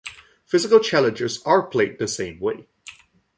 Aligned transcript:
Physical 0.47 0.79
challenges 0.79 1.43
are 1.43 1.61
played 1.61 1.99
the 1.99 2.07
same 2.07 2.39
way. 2.39 2.67